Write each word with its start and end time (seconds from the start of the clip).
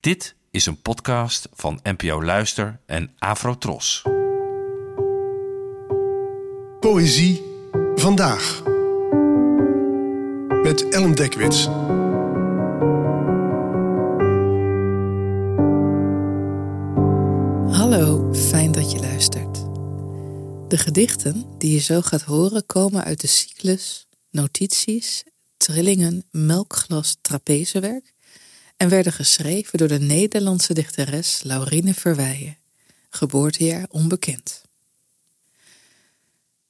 Dit 0.00 0.34
is 0.50 0.66
een 0.66 0.82
podcast 0.82 1.48
van 1.52 1.80
NPO 1.82 2.22
Luister 2.22 2.80
en 2.86 3.14
Afrotros. 3.18 4.02
Poëzie 6.80 7.42
vandaag. 7.94 8.62
Met 10.62 10.88
Ellen 10.88 11.14
Dekwits. 11.14 11.64
Hallo, 17.78 18.34
fijn 18.34 18.72
dat 18.72 18.92
je 18.92 18.98
luistert. 19.00 19.54
De 20.68 20.78
gedichten 20.78 21.44
die 21.58 21.72
je 21.72 21.80
zo 21.80 22.00
gaat 22.00 22.22
horen 22.22 22.66
komen 22.66 23.04
uit 23.04 23.20
de 23.20 23.26
cyclus 23.26 24.06
Notities, 24.30 25.24
Trillingen, 25.56 26.24
Melkglas, 26.30 27.16
Trapezewerk 27.20 28.12
en 28.80 28.88
werden 28.88 29.12
geschreven 29.12 29.78
door 29.78 29.88
de 29.88 30.00
Nederlandse 30.00 30.74
dichteres 30.74 31.42
Laurine 31.42 31.94
Verweijen, 31.94 32.56
geboortejaar 33.10 33.86
onbekend. 33.90 34.62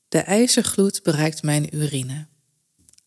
De 0.08 0.18
ijzergloed 0.18 1.02
bereikt 1.02 1.42
mijn 1.42 1.76
urine. 1.76 2.26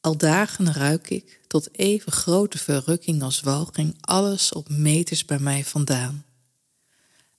Al 0.02 0.18
dagen 0.18 0.74
ruik 0.74 1.10
ik, 1.10 1.40
tot 1.48 1.78
even 1.78 2.12
grote 2.12 2.58
verrukking 2.58 3.22
als 3.22 3.40
walging, 3.40 3.98
alles 4.02 4.52
op 4.52 4.70
meters 4.70 5.26
bij 5.26 5.40
mij 5.40 5.64
vandaan. 5.64 6.26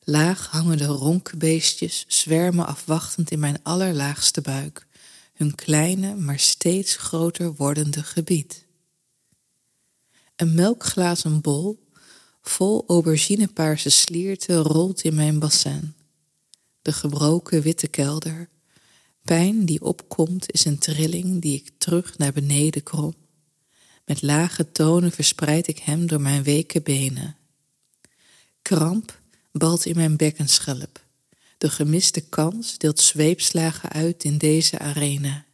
Laag 0.00 0.46
hangende 0.50 0.86
ronkbeestjes 0.86 2.04
zwermen 2.08 2.66
afwachtend 2.66 3.30
in 3.30 3.38
mijn 3.38 3.62
allerlaagste 3.62 4.40
buik, 4.40 4.86
hun 5.34 5.54
kleine, 5.54 6.14
maar 6.14 6.38
steeds 6.38 6.96
groter 6.96 7.54
wordende 7.54 8.02
gebied. 8.02 8.63
Een 10.36 10.54
melkglazen 10.54 11.40
bol, 11.40 11.88
vol 12.42 12.84
auberginepaarse 12.86 13.90
slierte, 13.90 14.56
rolt 14.56 15.02
in 15.02 15.14
mijn 15.14 15.38
bassin. 15.38 15.94
De 16.82 16.92
gebroken 16.92 17.62
witte 17.62 17.88
kelder. 17.88 18.48
Pijn 19.22 19.64
die 19.64 19.82
opkomt 19.82 20.52
is 20.52 20.64
een 20.64 20.78
trilling 20.78 21.42
die 21.42 21.54
ik 21.54 21.70
terug 21.78 22.18
naar 22.18 22.32
beneden 22.32 22.82
krom. 22.82 23.14
Met 24.04 24.22
lage 24.22 24.72
tonen 24.72 25.12
verspreid 25.12 25.66
ik 25.66 25.78
hem 25.78 26.06
door 26.06 26.20
mijn 26.20 26.42
weke 26.42 26.80
benen. 26.80 27.36
Kramp 28.62 29.20
balt 29.52 29.84
in 29.84 29.96
mijn 29.96 30.16
bekkenschelp. 30.16 31.04
De 31.58 31.70
gemiste 31.70 32.20
kans 32.20 32.78
deelt 32.78 33.00
zweepslagen 33.00 33.88
uit 33.88 34.24
in 34.24 34.38
deze 34.38 34.78
arena. 34.78 35.44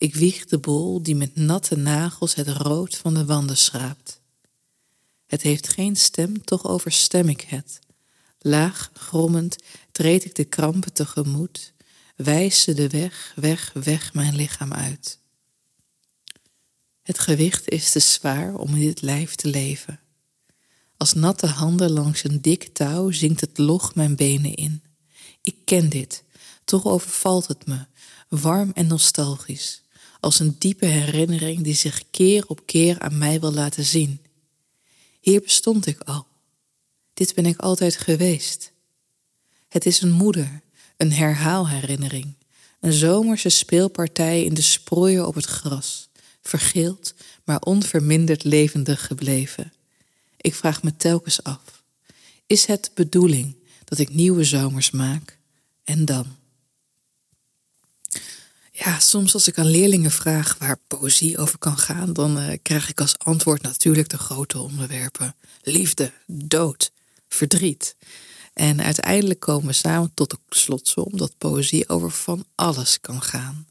Ik 0.00 0.14
wieg 0.14 0.44
de 0.44 0.58
bol 0.58 1.02
die 1.02 1.14
met 1.14 1.36
natte 1.36 1.76
nagels 1.76 2.34
het 2.34 2.48
rood 2.48 2.96
van 2.96 3.14
de 3.14 3.24
wanden 3.24 3.56
schraapt. 3.56 4.20
Het 5.26 5.42
heeft 5.42 5.68
geen 5.68 5.96
stem, 5.96 6.44
toch 6.44 6.66
overstem 6.66 7.28
ik 7.28 7.40
het. 7.40 7.78
Laag, 8.38 8.90
grommend, 8.94 9.56
treed 9.92 10.24
ik 10.24 10.34
de 10.34 10.44
krampen 10.44 10.92
tegemoet, 10.92 11.72
wijs 12.16 12.62
ze 12.62 12.74
de 12.74 12.88
weg, 12.88 13.32
weg, 13.36 13.72
weg 13.72 14.14
mijn 14.14 14.34
lichaam 14.34 14.72
uit. 14.72 15.18
Het 17.02 17.18
gewicht 17.18 17.68
is 17.68 17.90
te 17.90 17.98
zwaar 18.00 18.54
om 18.54 18.74
in 18.74 18.80
dit 18.80 19.02
lijf 19.02 19.34
te 19.34 19.48
leven. 19.48 20.00
Als 20.96 21.12
natte 21.12 21.46
handen 21.46 21.90
langs 21.90 22.24
een 22.24 22.42
dik 22.42 22.68
touw 22.72 23.10
zinkt 23.10 23.40
het 23.40 23.58
log 23.58 23.94
mijn 23.94 24.16
benen 24.16 24.54
in. 24.54 24.82
Ik 25.42 25.56
ken 25.64 25.88
dit, 25.88 26.24
toch 26.64 26.84
overvalt 26.84 27.46
het 27.46 27.66
me, 27.66 27.86
warm 28.28 28.70
en 28.74 28.86
nostalgisch, 28.86 29.79
als 30.20 30.38
een 30.38 30.56
diepe 30.58 30.86
herinnering 30.86 31.62
die 31.62 31.74
zich 31.74 32.02
keer 32.10 32.44
op 32.46 32.66
keer 32.66 32.98
aan 32.98 33.18
mij 33.18 33.40
wil 33.40 33.52
laten 33.52 33.84
zien. 33.84 34.20
Hier 35.20 35.40
bestond 35.40 35.86
ik 35.86 36.00
al. 36.00 36.26
Dit 37.14 37.34
ben 37.34 37.46
ik 37.46 37.58
altijd 37.58 37.96
geweest. 37.96 38.72
Het 39.68 39.86
is 39.86 40.00
een 40.00 40.10
moeder, 40.10 40.60
een 40.96 41.12
herhaalherinnering, 41.12 42.34
een 42.80 42.92
zomerse 42.92 43.48
speelpartij 43.48 44.44
in 44.44 44.54
de 44.54 44.62
sproeien 44.62 45.26
op 45.26 45.34
het 45.34 45.44
gras, 45.44 46.08
vergeeld, 46.42 47.14
maar 47.44 47.60
onverminderd 47.60 48.44
levendig 48.44 49.06
gebleven. 49.06 49.72
Ik 50.36 50.54
vraag 50.54 50.82
me 50.82 50.96
telkens 50.96 51.42
af: 51.42 51.82
is 52.46 52.66
het 52.66 52.90
bedoeling 52.94 53.56
dat 53.84 53.98
ik 53.98 54.14
nieuwe 54.14 54.44
zomers 54.44 54.90
maak 54.90 55.38
en 55.84 56.04
dan? 56.04 56.38
Ja, 58.84 58.98
soms 58.98 59.34
als 59.34 59.48
ik 59.48 59.58
aan 59.58 59.66
leerlingen 59.66 60.10
vraag 60.10 60.56
waar 60.58 60.80
poëzie 60.86 61.38
over 61.38 61.58
kan 61.58 61.78
gaan, 61.78 62.12
dan 62.12 62.38
uh, 62.38 62.56
krijg 62.62 62.88
ik 62.88 63.00
als 63.00 63.18
antwoord 63.18 63.62
natuurlijk 63.62 64.08
de 64.08 64.18
grote 64.18 64.58
onderwerpen: 64.58 65.36
liefde, 65.62 66.12
dood, 66.26 66.92
verdriet. 67.28 67.96
En 68.52 68.82
uiteindelijk 68.82 69.40
komen 69.40 69.66
we 69.66 69.72
samen 69.72 70.14
tot 70.14 70.30
de 70.30 70.38
slotsom 70.48 71.16
dat 71.16 71.38
poëzie 71.38 71.88
over 71.88 72.10
van 72.10 72.44
alles 72.54 73.00
kan 73.00 73.22
gaan. 73.22 73.66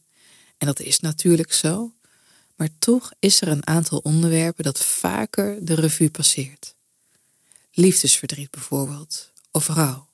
En 0.57 0.67
dat 0.67 0.79
is 0.79 0.99
natuurlijk 0.99 1.53
zo, 1.53 1.93
maar 2.55 2.69
toch 2.79 3.11
is 3.19 3.41
er 3.41 3.47
een 3.47 3.67
aantal 3.67 3.97
onderwerpen 3.97 4.63
dat 4.63 4.79
vaker 4.85 5.65
de 5.65 5.73
revue 5.73 6.09
passeert. 6.09 6.75
Liefdesverdriet 7.71 8.51
bijvoorbeeld, 8.51 9.31
of 9.51 9.67
rouw. 9.67 10.07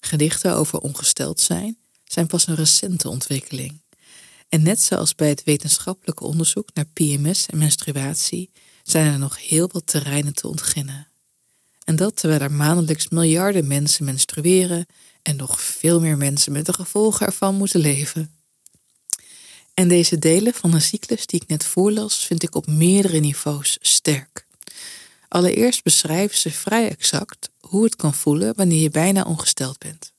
Gedichten 0.00 0.56
over 0.56 0.78
ongesteld 0.78 1.40
zijn 1.40 1.78
zijn 2.14 2.26
pas 2.26 2.46
een 2.46 2.54
recente 2.54 3.08
ontwikkeling. 3.08 3.82
En 4.48 4.62
net 4.62 4.82
zoals 4.82 5.14
bij 5.14 5.28
het 5.28 5.44
wetenschappelijke 5.44 6.24
onderzoek 6.24 6.68
naar 6.74 6.86
PMS 6.92 7.46
en 7.46 7.58
menstruatie 7.58 8.50
zijn 8.82 9.12
er 9.12 9.18
nog 9.18 9.46
heel 9.48 9.68
wat 9.72 9.86
terreinen 9.86 10.34
te 10.34 10.48
ontginnen. 10.48 11.08
En 11.84 11.96
dat 11.96 12.16
terwijl 12.16 12.40
er 12.40 12.52
maandelijks 12.52 13.08
miljarden 13.08 13.66
mensen 13.66 14.04
menstrueren 14.04 14.86
en 15.22 15.36
nog 15.36 15.60
veel 15.60 16.00
meer 16.00 16.16
mensen 16.16 16.52
met 16.52 16.66
de 16.66 16.72
gevolgen 16.72 17.26
ervan 17.26 17.54
moeten 17.54 17.80
leven. 17.80 18.34
En 19.74 19.88
deze 19.88 20.18
delen 20.18 20.54
van 20.54 20.74
een 20.74 20.80
cyclus 20.80 21.26
die 21.26 21.40
ik 21.40 21.48
net 21.48 21.64
voorlas, 21.64 22.26
vind 22.26 22.42
ik 22.42 22.54
op 22.54 22.66
meerdere 22.66 23.18
niveaus 23.18 23.78
sterk. 23.80 24.46
Allereerst 25.28 25.82
beschrijven 25.82 26.38
ze 26.38 26.50
vrij 26.50 26.88
exact 26.88 27.50
hoe 27.60 27.84
het 27.84 27.96
kan 27.96 28.14
voelen 28.14 28.54
wanneer 28.54 28.80
je 28.80 28.90
bijna 28.90 29.22
ongesteld 29.22 29.78
bent. 29.78 30.13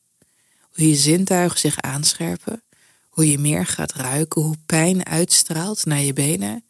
Hoe 0.75 0.89
je 0.89 0.95
zintuigen 0.95 1.59
zich 1.59 1.81
aanscherpen, 1.81 2.63
hoe 3.09 3.29
je 3.29 3.37
meer 3.37 3.65
gaat 3.65 3.93
ruiken, 3.93 4.41
hoe 4.41 4.57
pijn 4.65 5.05
uitstraalt 5.05 5.85
naar 5.85 6.01
je 6.01 6.13
benen, 6.13 6.65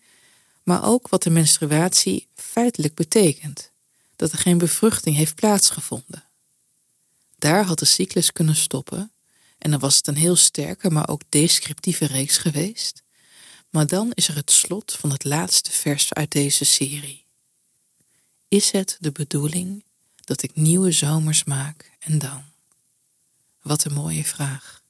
maar 0.63 0.85
ook 0.85 1.09
wat 1.09 1.23
de 1.23 1.29
menstruatie 1.29 2.27
feitelijk 2.35 2.95
betekent: 2.95 3.71
dat 4.15 4.31
er 4.31 4.37
geen 4.37 4.57
bevruchting 4.57 5.15
heeft 5.15 5.35
plaatsgevonden. 5.35 6.23
Daar 7.37 7.63
had 7.63 7.79
de 7.79 7.85
cyclus 7.85 8.31
kunnen 8.31 8.55
stoppen 8.55 9.11
en 9.57 9.71
dan 9.71 9.79
was 9.79 9.95
het 9.95 10.07
een 10.07 10.15
heel 10.15 10.35
sterke, 10.35 10.89
maar 10.89 11.09
ook 11.09 11.21
descriptieve 11.29 12.05
reeks 12.05 12.37
geweest. 12.37 13.03
Maar 13.69 13.87
dan 13.87 14.11
is 14.13 14.27
er 14.27 14.35
het 14.35 14.51
slot 14.51 14.93
van 14.93 15.11
het 15.11 15.23
laatste 15.23 15.71
vers 15.71 16.13
uit 16.13 16.31
deze 16.31 16.65
serie. 16.65 17.25
Is 18.47 18.71
het 18.71 18.97
de 18.99 19.11
bedoeling 19.11 19.83
dat 20.15 20.43
ik 20.43 20.55
nieuwe 20.55 20.91
zomers 20.91 21.43
maak 21.43 21.91
en 21.99 22.19
dan? 22.19 22.54
Wat 23.65 23.83
een 23.83 23.93
mooie 23.93 24.23
vraag. 24.23 24.81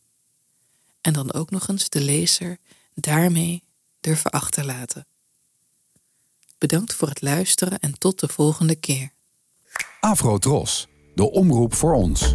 En 1.01 1.13
dan 1.13 1.33
ook 1.33 1.51
nog 1.51 1.67
eens 1.67 1.89
de 1.89 2.01
lezer 2.01 2.57
daarmee 2.93 3.63
durven 3.99 4.31
achterlaten. 4.31 5.07
Bedankt 6.57 6.93
voor 6.93 7.07
het 7.07 7.21
luisteren 7.21 7.79
en 7.79 7.97
tot 7.97 8.19
de 8.19 8.27
volgende 8.27 8.75
keer. 8.75 9.11
Afro 9.99 10.37
Tros, 10.37 10.87
de 11.13 11.31
omroep 11.31 11.73
voor 11.73 11.93
ons. 11.93 12.33